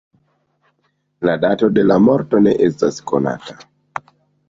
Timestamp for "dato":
1.45-1.71